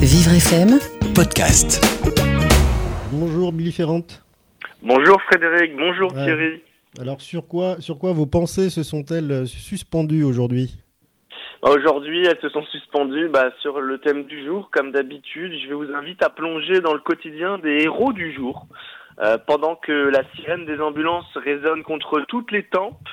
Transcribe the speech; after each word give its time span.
Vivre 0.00 0.32
FM 0.34 0.78
podcast. 1.14 1.84
Bonjour 3.12 3.52
Billy 3.52 3.72
Ferrand. 3.72 4.06
Bonjour 4.82 5.20
Frédéric, 5.22 5.76
bonjour 5.76 6.12
Ouais. 6.14 6.24
Thierry. 6.24 6.62
Alors 7.00 7.20
sur 7.20 7.46
quoi, 7.46 7.80
sur 7.80 7.98
quoi 7.98 8.12
vos 8.12 8.26
pensées 8.26 8.70
se 8.70 8.82
sont-elles 8.82 9.30
euh, 9.30 9.44
suspendues 9.46 10.24
aujourd'hui? 10.24 10.76
Aujourd'hui, 11.62 12.24
elles 12.26 12.38
se 12.40 12.48
sont 12.48 12.64
suspendues 12.64 13.28
bah, 13.28 13.50
sur 13.60 13.80
le 13.80 13.98
thème 13.98 14.24
du 14.24 14.44
jour. 14.44 14.70
Comme 14.72 14.92
d'habitude, 14.92 15.52
je 15.62 15.68
vais 15.68 15.74
vous 15.74 15.92
inviter 15.94 16.24
à 16.24 16.30
plonger 16.30 16.80
dans 16.80 16.94
le 16.94 17.00
quotidien 17.00 17.58
des 17.58 17.82
héros 17.84 18.12
du 18.12 18.32
jour. 18.34 18.66
Euh, 19.22 19.36
pendant 19.46 19.76
que 19.76 19.92
la 19.92 20.22
sirène 20.34 20.64
des 20.64 20.80
ambulances 20.80 21.30
résonne 21.36 21.82
contre 21.82 22.22
toutes 22.28 22.50
les 22.52 22.62
tempes, 22.64 23.06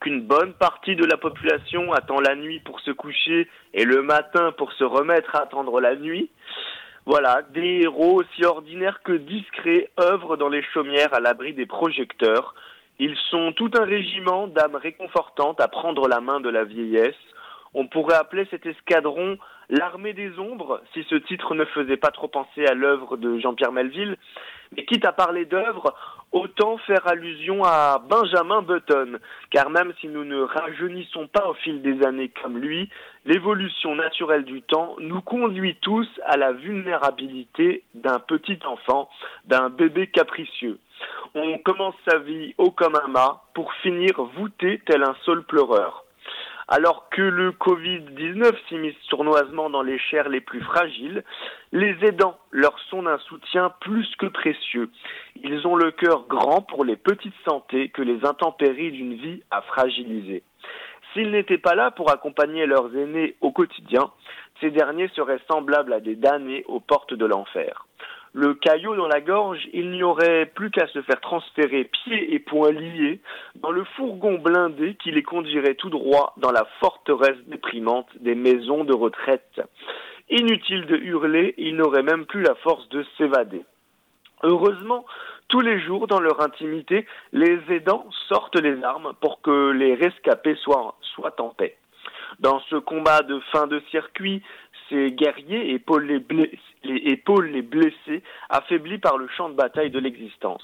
qu'une 0.00 0.22
bonne 0.22 0.52
partie 0.54 0.96
de 0.96 1.04
la 1.04 1.16
population 1.16 1.92
attend 1.92 2.20
la 2.20 2.36
nuit 2.36 2.60
pour 2.60 2.80
se 2.80 2.90
coucher 2.90 3.48
et 3.74 3.84
le 3.84 4.02
matin 4.02 4.52
pour 4.52 4.72
se 4.72 4.84
remettre 4.84 5.34
à 5.36 5.42
attendre 5.42 5.80
la 5.80 5.96
nuit. 5.96 6.30
Voilà, 7.06 7.42
des 7.54 7.80
héros 7.82 8.20
aussi 8.20 8.44
ordinaires 8.44 9.00
que 9.02 9.12
discrets 9.12 9.90
œuvrent 9.98 10.36
dans 10.36 10.50
les 10.50 10.62
chaumières 10.62 11.14
à 11.14 11.20
l'abri 11.20 11.54
des 11.54 11.66
projecteurs. 11.66 12.54
Ils 12.98 13.16
sont 13.30 13.52
tout 13.52 13.70
un 13.78 13.84
régiment 13.84 14.46
d'âmes 14.46 14.76
réconfortantes 14.76 15.60
à 15.60 15.68
prendre 15.68 16.06
la 16.06 16.20
main 16.20 16.40
de 16.40 16.50
la 16.50 16.64
vieillesse. 16.64 17.14
On 17.74 17.86
pourrait 17.86 18.16
appeler 18.16 18.46
cet 18.50 18.66
escadron 18.66 19.38
l'armée 19.70 20.12
des 20.12 20.38
ombres 20.38 20.82
si 20.92 21.04
ce 21.08 21.14
titre 21.14 21.54
ne 21.54 21.64
faisait 21.66 21.96
pas 21.96 22.10
trop 22.10 22.28
penser 22.28 22.66
à 22.66 22.74
l'œuvre 22.74 23.16
de 23.16 23.38
Jean-Pierre 23.38 23.72
Melville. 23.72 24.16
Mais 24.76 24.84
quitte 24.84 25.04
à 25.04 25.12
parler 25.12 25.44
d'œuvre, 25.44 25.94
autant 26.32 26.78
faire 26.78 27.06
allusion 27.06 27.64
à 27.64 27.98
Benjamin 27.98 28.62
Button, 28.62 29.18
car 29.50 29.70
même 29.70 29.92
si 30.00 30.08
nous 30.08 30.24
ne 30.24 30.42
rajeunissons 30.42 31.26
pas 31.28 31.48
au 31.48 31.54
fil 31.54 31.82
des 31.82 32.04
années 32.04 32.30
comme 32.42 32.58
lui, 32.58 32.90
l'évolution 33.24 33.94
naturelle 33.94 34.44
du 34.44 34.62
temps 34.62 34.96
nous 34.98 35.22
conduit 35.22 35.76
tous 35.80 36.08
à 36.24 36.36
la 36.36 36.52
vulnérabilité 36.52 37.82
d'un 37.94 38.18
petit 38.18 38.58
enfant, 38.66 39.08
d'un 39.46 39.70
bébé 39.70 40.06
capricieux. 40.08 40.78
On 41.34 41.58
commence 41.58 41.94
sa 42.08 42.18
vie 42.18 42.54
haut 42.58 42.70
comme 42.70 42.96
un 42.96 43.08
mât 43.08 43.42
pour 43.54 43.72
finir 43.74 44.22
voûté 44.36 44.82
tel 44.86 45.02
un 45.02 45.14
saule 45.24 45.44
pleureur. 45.44 46.04
Alors 46.70 47.08
que 47.08 47.22
le 47.22 47.52
Covid-19 47.52 48.54
s'immisce 48.68 49.00
sournoisement 49.08 49.70
dans 49.70 49.80
les 49.80 49.98
chairs 49.98 50.28
les 50.28 50.42
plus 50.42 50.60
fragiles, 50.60 51.24
les 51.72 51.96
aidants 52.02 52.38
leur 52.50 52.78
sont 52.90 53.04
d'un 53.04 53.16
soutien 53.20 53.72
plus 53.80 54.06
que 54.16 54.26
précieux. 54.26 54.90
Ils 55.42 55.66
ont 55.66 55.76
le 55.76 55.90
cœur 55.92 56.26
grand 56.28 56.60
pour 56.60 56.84
les 56.84 56.96
petites 56.96 57.34
santé 57.48 57.88
que 57.88 58.02
les 58.02 58.22
intempéries 58.26 58.92
d'une 58.92 59.14
vie 59.14 59.42
a 59.50 59.62
fragilisées. 59.62 60.42
S'ils 61.12 61.30
n'étaient 61.30 61.56
pas 61.56 61.74
là 61.74 61.90
pour 61.90 62.10
accompagner 62.10 62.66
leurs 62.66 62.94
aînés 62.94 63.36
au 63.40 63.50
quotidien, 63.50 64.10
ces 64.60 64.70
derniers 64.70 65.08
seraient 65.16 65.40
semblables 65.50 65.94
à 65.94 66.00
des 66.00 66.16
damnés 66.16 66.64
aux 66.68 66.80
portes 66.80 67.14
de 67.14 67.24
l'enfer. 67.24 67.87
Le 68.40 68.54
caillot 68.54 68.94
dans 68.94 69.08
la 69.08 69.20
gorge, 69.20 69.68
il 69.72 69.90
n'y 69.90 70.04
aurait 70.04 70.46
plus 70.46 70.70
qu'à 70.70 70.86
se 70.86 71.02
faire 71.02 71.20
transférer 71.20 71.82
pieds 71.82 72.34
et 72.34 72.38
poings 72.38 72.70
liés 72.70 73.18
dans 73.56 73.72
le 73.72 73.82
fourgon 73.96 74.38
blindé 74.38 74.94
qui 74.94 75.10
les 75.10 75.24
conduirait 75.24 75.74
tout 75.74 75.90
droit 75.90 76.34
dans 76.36 76.52
la 76.52 76.64
forteresse 76.78 77.40
déprimante 77.48 78.06
des 78.20 78.36
maisons 78.36 78.84
de 78.84 78.94
retraite. 78.94 79.60
Inutile 80.30 80.86
de 80.86 80.96
hurler, 80.98 81.54
ils 81.58 81.74
n'auraient 81.74 82.04
même 82.04 82.26
plus 82.26 82.42
la 82.42 82.54
force 82.54 82.88
de 82.90 83.04
s'évader. 83.16 83.64
Heureusement, 84.44 85.04
tous 85.48 85.60
les 85.60 85.80
jours, 85.80 86.06
dans 86.06 86.20
leur 86.20 86.40
intimité, 86.40 87.06
les 87.32 87.58
aidants 87.70 88.06
sortent 88.28 88.60
les 88.60 88.84
armes 88.84 89.14
pour 89.20 89.42
que 89.42 89.72
les 89.72 89.96
rescapés 89.96 90.54
soient, 90.62 90.94
soient 91.00 91.34
en 91.40 91.48
paix. 91.48 91.76
Dans 92.38 92.60
ce 92.70 92.76
combat 92.76 93.22
de 93.22 93.40
fin 93.50 93.66
de 93.66 93.82
circuit, 93.90 94.42
ces 94.88 95.12
guerriers 95.12 95.72
épaulent 95.72 96.06
les, 96.06 96.18
blessés, 96.18 96.58
les 96.84 97.62
blessés, 97.62 98.22
affaiblis 98.48 98.98
par 98.98 99.18
le 99.18 99.28
champ 99.28 99.48
de 99.48 99.54
bataille 99.54 99.90
de 99.90 99.98
l'existence. 99.98 100.62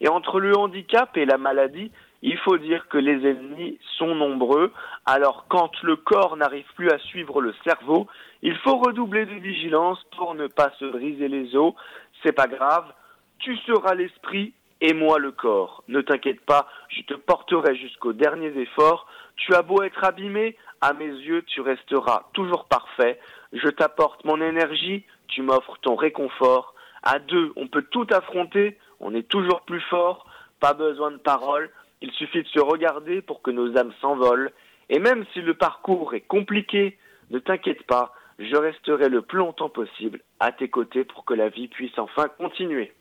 Et 0.00 0.08
entre 0.08 0.40
le 0.40 0.56
handicap 0.56 1.16
et 1.16 1.24
la 1.24 1.38
maladie, 1.38 1.90
il 2.22 2.38
faut 2.38 2.56
dire 2.56 2.88
que 2.88 2.98
les 2.98 3.28
ennemis 3.28 3.78
sont 3.98 4.14
nombreux, 4.14 4.72
alors 5.04 5.46
quand 5.48 5.70
le 5.82 5.96
corps 5.96 6.36
n'arrive 6.36 6.66
plus 6.74 6.90
à 6.90 6.98
suivre 6.98 7.42
le 7.42 7.54
cerveau, 7.64 8.06
il 8.42 8.56
faut 8.56 8.78
redoubler 8.78 9.26
de 9.26 9.34
vigilance 9.34 10.02
pour 10.16 10.34
ne 10.34 10.46
pas 10.46 10.72
se 10.78 10.86
briser 10.86 11.28
les 11.28 11.54
os. 11.54 11.74
C'est 12.22 12.32
pas 12.32 12.46
grave, 12.46 12.90
tu 13.38 13.56
seras 13.58 13.94
l'esprit 13.94 14.54
et 14.84 14.92
moi 14.92 15.18
le 15.18 15.32
corps. 15.32 15.82
Ne 15.88 16.02
t'inquiète 16.02 16.42
pas, 16.42 16.68
je 16.90 17.00
te 17.04 17.14
porterai 17.14 17.74
jusqu'aux 17.74 18.12
derniers 18.12 18.54
efforts. 18.60 19.06
Tu 19.36 19.54
as 19.54 19.62
beau 19.62 19.82
être 19.82 20.04
abîmé, 20.04 20.58
à 20.82 20.92
mes 20.92 21.06
yeux, 21.06 21.42
tu 21.46 21.62
resteras 21.62 22.24
toujours 22.34 22.66
parfait. 22.66 23.18
Je 23.54 23.68
t'apporte 23.68 24.26
mon 24.26 24.42
énergie, 24.42 25.06
tu 25.28 25.40
m'offres 25.40 25.78
ton 25.80 25.94
réconfort. 25.94 26.74
À 27.02 27.18
deux, 27.18 27.54
on 27.56 27.66
peut 27.66 27.86
tout 27.90 28.06
affronter, 28.10 28.76
on 29.00 29.14
est 29.14 29.26
toujours 29.26 29.62
plus 29.62 29.80
fort. 29.80 30.26
Pas 30.60 30.74
besoin 30.74 31.12
de 31.12 31.16
paroles, 31.16 31.70
il 32.02 32.12
suffit 32.12 32.42
de 32.42 32.48
se 32.48 32.60
regarder 32.60 33.22
pour 33.22 33.40
que 33.40 33.50
nos 33.50 33.78
âmes 33.78 33.94
s'envolent. 34.02 34.52
Et 34.90 34.98
même 34.98 35.24
si 35.32 35.40
le 35.40 35.54
parcours 35.54 36.12
est 36.12 36.20
compliqué, 36.20 36.98
ne 37.30 37.38
t'inquiète 37.38 37.86
pas, 37.86 38.12
je 38.38 38.54
resterai 38.54 39.08
le 39.08 39.22
plus 39.22 39.38
longtemps 39.38 39.70
possible 39.70 40.20
à 40.40 40.52
tes 40.52 40.68
côtés 40.68 41.04
pour 41.04 41.24
que 41.24 41.32
la 41.32 41.48
vie 41.48 41.68
puisse 41.68 41.98
enfin 41.98 42.28
continuer. 42.28 42.92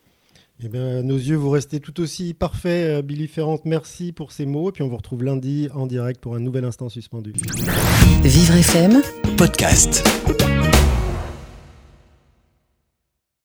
Eh 0.59 0.69
bien, 0.69 0.99
à 0.99 1.01
nos 1.01 1.17
yeux, 1.17 1.35
vous 1.35 1.49
restez 1.49 1.79
tout 1.79 1.99
aussi 1.99 2.33
parfait, 2.33 2.97
euh, 2.97 3.01
Billy 3.01 3.27
Ferrand. 3.27 3.59
Merci 3.65 4.11
pour 4.11 4.31
ces 4.31 4.45
mots. 4.45 4.69
Et 4.69 4.71
puis 4.71 4.83
on 4.83 4.87
vous 4.87 4.97
retrouve 4.97 5.23
lundi 5.23 5.67
en 5.73 5.87
direct 5.87 6.21
pour 6.21 6.35
un 6.35 6.39
nouvel 6.39 6.63
instant 6.63 6.89
suspendu. 6.89 7.33
Vivre 8.23 8.55
FM 8.55 9.01
Podcast. 9.37 10.03